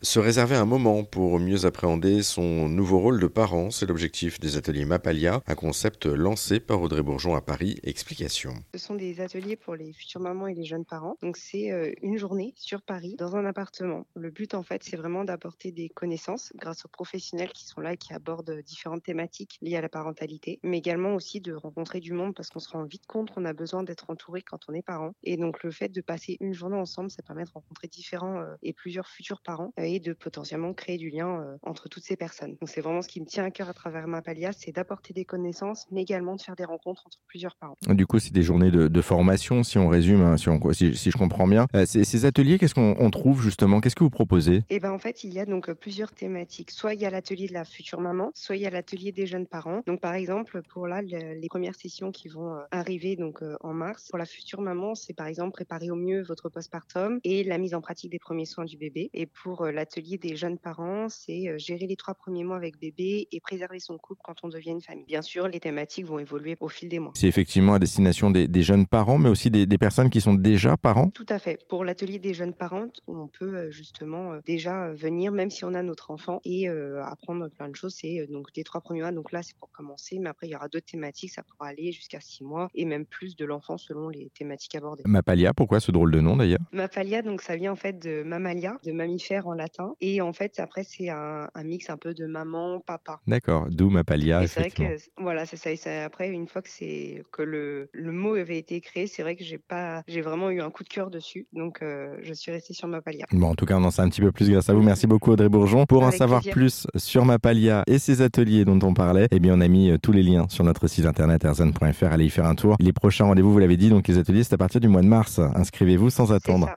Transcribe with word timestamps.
Se 0.00 0.20
réserver 0.20 0.54
un 0.54 0.64
moment 0.64 1.02
pour 1.02 1.40
mieux 1.40 1.64
appréhender 1.64 2.22
son 2.22 2.68
nouveau 2.68 3.00
rôle 3.00 3.18
de 3.18 3.26
parent, 3.26 3.72
c'est 3.72 3.84
l'objectif 3.84 4.38
des 4.38 4.56
ateliers 4.56 4.84
Mapalia, 4.84 5.42
un 5.48 5.56
concept 5.56 6.06
lancé 6.06 6.60
par 6.60 6.80
Audrey 6.80 7.02
Bourgeon 7.02 7.34
à 7.34 7.40
Paris. 7.40 7.80
Explication. 7.82 8.54
Ce 8.74 8.78
sont 8.78 8.94
des 8.94 9.20
ateliers 9.20 9.56
pour 9.56 9.74
les 9.74 9.92
futures 9.92 10.20
mamans 10.20 10.46
et 10.46 10.54
les 10.54 10.66
jeunes 10.66 10.84
parents. 10.84 11.16
Donc 11.20 11.36
c'est 11.36 11.72
euh, 11.72 11.92
une 12.00 12.16
journée 12.16 12.54
sur 12.56 12.80
Paris 12.82 13.16
dans 13.18 13.34
un 13.34 13.44
appartement. 13.44 14.06
Le 14.14 14.30
but 14.30 14.54
en 14.54 14.62
fait, 14.62 14.84
c'est 14.84 14.96
vraiment 14.96 15.24
d'apporter 15.24 15.72
des 15.72 15.88
connaissances 15.88 16.52
grâce 16.54 16.84
aux 16.84 16.88
professionnels 16.88 17.50
qui 17.52 17.66
sont 17.66 17.80
là 17.80 17.94
et 17.94 17.96
qui 17.96 18.12
abordent 18.12 18.62
différentes 18.64 19.02
thématiques 19.02 19.58
liées 19.62 19.78
à 19.78 19.80
la 19.80 19.88
parentalité, 19.88 20.60
mais 20.62 20.78
également 20.78 21.16
aussi 21.16 21.40
de 21.40 21.54
rencontrer 21.54 21.98
du 21.98 22.12
monde 22.12 22.36
parce 22.36 22.50
qu'on 22.50 22.60
se 22.60 22.68
rend 22.68 22.84
vite 22.84 23.08
compte 23.08 23.32
qu'on 23.32 23.44
a 23.44 23.52
besoin 23.52 23.82
d'être 23.82 24.10
entouré 24.10 24.42
quand 24.42 24.60
on 24.68 24.74
est 24.74 24.82
parent. 24.82 25.10
Et 25.24 25.36
donc 25.36 25.64
le 25.64 25.72
fait 25.72 25.88
de 25.88 26.00
passer 26.02 26.36
une 26.38 26.54
journée 26.54 26.78
ensemble, 26.78 27.10
ça 27.10 27.24
permet 27.24 27.42
de 27.42 27.50
rencontrer 27.50 27.88
différents 27.88 28.38
euh, 28.38 28.54
et 28.62 28.72
plusieurs 28.72 29.08
futurs 29.08 29.40
parents 29.40 29.72
et 29.88 30.00
de 30.00 30.12
potentiellement 30.12 30.72
créer 30.74 30.98
du 30.98 31.10
lien 31.10 31.40
euh, 31.40 31.56
entre 31.62 31.88
toutes 31.88 32.04
ces 32.04 32.16
personnes. 32.16 32.56
Donc 32.60 32.68
c'est 32.68 32.80
vraiment 32.80 33.02
ce 33.02 33.08
qui 33.08 33.20
me 33.20 33.26
tient 33.26 33.44
à 33.44 33.50
cœur 33.50 33.68
à 33.68 33.72
travers 33.72 34.06
Mapalia, 34.06 34.52
c'est 34.52 34.72
d'apporter 34.72 35.14
des 35.14 35.24
connaissances, 35.24 35.86
mais 35.90 36.02
également 36.02 36.36
de 36.36 36.40
faire 36.40 36.56
des 36.56 36.64
rencontres 36.64 37.04
entre 37.06 37.18
plusieurs 37.26 37.56
parents. 37.56 37.76
Du 37.88 38.06
coup, 38.06 38.18
c'est 38.18 38.32
des 38.32 38.42
journées 38.42 38.70
de, 38.70 39.00
formation, 39.00 39.62
si 39.62 39.78
on 39.78 39.88
résume, 39.88 40.22
hein, 40.22 40.36
si, 40.36 40.48
on, 40.48 40.72
si, 40.72 40.92
je 40.92 41.16
comprends 41.16 41.46
bien. 41.46 41.66
Euh, 41.74 41.86
ces, 41.86 42.24
ateliers, 42.24 42.58
qu'est-ce 42.58 42.74
qu'on 42.74 43.10
trouve 43.10 43.40
justement? 43.40 43.80
Qu'est-ce 43.80 43.94
que 43.94 44.02
vous 44.04 44.10
proposez? 44.10 44.62
Eh 44.70 44.80
ben 44.80 44.90
en 44.90 44.98
fait, 44.98 45.24
il 45.24 45.32
y 45.32 45.38
a 45.38 45.46
donc 45.46 45.68
euh, 45.68 45.74
plusieurs 45.74 46.12
thématiques. 46.12 46.70
Soit 46.72 46.94
il 46.94 47.00
y 47.00 47.06
a 47.06 47.10
l'atelier 47.10 47.46
de 47.46 47.54
la 47.54 47.64
future 47.64 48.00
maman, 48.00 48.30
soit 48.34 48.56
il 48.56 48.62
y 48.62 48.66
a 48.66 48.70
l'atelier 48.70 49.12
des 49.12 49.26
jeunes 49.26 49.46
parents. 49.46 49.82
Donc 49.86 50.00
par 50.00 50.14
exemple, 50.14 50.62
pour 50.68 50.88
là 50.88 51.00
les 51.00 51.48
premières 51.48 51.76
sessions 51.76 52.10
qui 52.10 52.28
vont 52.28 52.58
arriver 52.70 53.16
donc 53.16 53.40
en 53.60 53.72
mars, 53.72 54.08
pour 54.08 54.18
la 54.18 54.26
future 54.26 54.60
maman, 54.60 54.94
c'est 54.94 55.14
par 55.14 55.26
exemple 55.26 55.52
préparer 55.52 55.90
au 55.90 55.96
mieux 55.96 56.22
votre 56.22 56.48
postpartum 56.48 57.20
et 57.24 57.44
la 57.44 57.58
mise 57.58 57.74
en 57.74 57.80
pratique 57.80 58.10
des 58.10 58.18
premiers 58.18 58.46
soins 58.46 58.64
du 58.64 58.76
bébé. 58.76 59.10
Et 59.14 59.26
pour 59.26 59.64
l'atelier 59.78 60.18
des 60.18 60.34
jeunes 60.34 60.58
parents, 60.58 61.08
c'est 61.08 61.48
euh, 61.48 61.56
gérer 61.56 61.86
les 61.86 61.94
trois 61.94 62.14
premiers 62.14 62.42
mois 62.42 62.56
avec 62.56 62.78
bébé 62.80 63.28
et 63.30 63.40
préserver 63.40 63.78
son 63.78 63.96
couple 63.96 64.20
quand 64.24 64.34
on 64.42 64.48
devient 64.48 64.70
une 64.70 64.82
famille. 64.82 65.06
Bien 65.06 65.22
sûr, 65.22 65.46
les 65.46 65.60
thématiques 65.60 66.04
vont 66.04 66.18
évoluer 66.18 66.56
au 66.60 66.68
fil 66.68 66.88
des 66.88 66.98
mois. 66.98 67.12
C'est 67.14 67.28
effectivement 67.28 67.74
à 67.74 67.78
destination 67.78 68.30
des, 68.30 68.62
jeunes 68.62 68.86
parents, 68.86 69.18
mais 69.18 69.28
aussi 69.28 69.50
des, 69.50 69.78
personnes 69.78 70.10
qui 70.10 70.20
sont 70.20 70.34
déjà 70.34 70.76
parents 70.76 71.10
Tout 71.10 71.26
à 71.28 71.38
fait. 71.38 71.64
Pour 71.68 71.84
l'atelier 71.84 72.18
des 72.18 72.34
jeunes 72.34 72.54
parents, 72.54 72.88
on 73.06 73.28
peut 73.28 73.54
euh, 73.54 73.70
justement 73.70 74.32
euh, 74.32 74.40
déjà 74.44 74.92
venir, 74.92 75.30
même 75.30 75.50
si 75.50 75.64
on 75.64 75.72
a 75.74 75.82
notre 75.84 76.10
enfant, 76.10 76.40
et 76.44 76.68
apprendre 76.68 77.48
plein 77.48 77.68
de 77.68 77.76
choses. 77.76 77.94
C'est 78.00 78.26
donc 78.28 78.48
les 78.56 78.64
trois 78.64 78.80
premiers 78.80 79.02
mois, 79.02 79.12
donc 79.12 79.30
là 79.30 79.42
c'est 79.42 79.56
pour 79.56 79.70
commencer, 79.70 80.18
mais 80.18 80.28
après 80.28 80.48
il 80.48 80.50
y 80.50 80.56
aura 80.56 80.68
d'autres 80.68 80.86
thématiques, 80.86 81.30
ça 81.30 81.42
pourra 81.44 81.68
aller 81.68 81.92
jusqu'à 81.92 82.20
six 82.20 82.42
mois 82.42 82.68
et 82.74 82.84
même 82.84 83.06
plus 83.06 83.36
de 83.36 83.44
l'enfant 83.44 83.78
selon 83.78 84.08
les 84.08 84.30
thématiques 84.36 84.74
abordées. 84.74 85.04
Mapalia, 85.06 85.54
pourquoi 85.54 85.78
ce 85.78 85.92
drôle 85.92 86.10
de 86.10 86.20
nom 86.20 86.36
d'ailleurs? 86.36 86.58
Mapalia, 86.72 87.22
donc 87.22 87.42
ça 87.42 87.56
vient 87.56 87.72
en 87.72 87.76
fait 87.76 87.98
de 87.98 88.22
mammalia, 88.24 88.78
de 88.84 88.92
mammifère 88.92 89.46
en 89.46 89.54
latin, 89.54 89.67
et 90.00 90.20
en 90.20 90.32
fait, 90.32 90.58
après, 90.60 90.84
c'est 90.84 91.08
un, 91.08 91.48
mix 91.64 91.90
un 91.90 91.96
peu 91.96 92.14
de 92.14 92.26
maman, 92.26 92.80
papa. 92.80 93.20
D'accord, 93.26 93.66
d'où 93.70 93.90
ma 93.90 94.04
palia. 94.04 94.46
C'est 94.46 94.60
vrai 94.60 94.70
que, 94.70 94.96
voilà, 95.18 95.46
c'est 95.46 95.76
ça. 95.76 96.04
après, 96.04 96.28
une 96.28 96.48
fois 96.48 96.62
que, 96.62 96.68
c'est, 96.68 97.22
que 97.32 97.42
le, 97.42 97.88
le 97.92 98.12
mot 98.12 98.34
avait 98.34 98.58
été 98.58 98.80
créé, 98.80 99.06
c'est 99.06 99.22
vrai 99.22 99.36
que 99.36 99.44
j'ai, 99.44 99.58
pas, 99.58 100.02
j'ai 100.06 100.20
vraiment 100.20 100.50
eu 100.50 100.60
un 100.60 100.70
coup 100.70 100.84
de 100.84 100.88
cœur 100.88 101.10
dessus. 101.10 101.46
Donc, 101.52 101.82
euh, 101.82 102.16
je 102.22 102.32
suis 102.32 102.52
restée 102.52 102.74
sur 102.74 102.88
ma 102.88 103.02
palia. 103.02 103.26
Bon, 103.32 103.48
en 103.48 103.54
tout 103.54 103.66
cas, 103.66 103.76
on 103.76 103.84
en 103.84 103.90
sait 103.90 104.02
un 104.02 104.08
petit 104.08 104.20
peu 104.20 104.32
plus 104.32 104.50
grâce 104.50 104.68
à 104.68 104.74
vous. 104.74 104.82
Merci 104.82 105.06
beaucoup, 105.06 105.32
Audrey 105.32 105.48
Bourgeon. 105.48 105.86
Pour 105.86 106.02
en 106.02 106.10
savoir 106.10 106.42
plus 106.42 106.86
sur 106.96 107.24
ma 107.24 107.38
palia 107.38 107.82
et 107.86 107.98
ses 107.98 108.22
ateliers 108.22 108.64
dont 108.64 108.78
on 108.82 108.94
parlait, 108.94 109.28
eh 109.30 109.40
bien, 109.40 109.56
on 109.56 109.60
a 109.60 109.68
mis 109.68 109.90
euh, 109.90 109.98
tous 109.98 110.12
les 110.12 110.22
liens 110.22 110.46
sur 110.48 110.64
notre 110.64 110.86
site 110.86 111.06
internet 111.06 111.44
erzan.fr. 111.44 112.04
Allez 112.04 112.26
y 112.26 112.30
faire 112.30 112.46
un 112.46 112.54
tour. 112.54 112.76
Les 112.80 112.92
prochains 112.92 113.24
rendez-vous, 113.24 113.52
vous 113.52 113.58
l'avez 113.58 113.76
dit, 113.76 113.90
donc 113.90 114.08
les 114.08 114.18
ateliers, 114.18 114.44
c'est 114.44 114.54
à 114.54 114.58
partir 114.58 114.80
du 114.80 114.88
mois 114.88 115.02
de 115.02 115.06
mars. 115.06 115.40
Inscrivez-vous 115.54 116.10
sans 116.10 116.32
attendre. 116.32 116.68